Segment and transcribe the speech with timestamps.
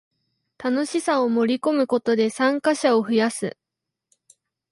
[0.57, 3.55] 楽しさを盛りこむことで参加者を増やす